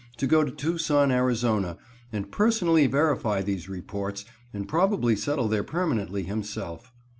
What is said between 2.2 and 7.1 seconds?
personally verify these reports, and probably settle there permanently himself.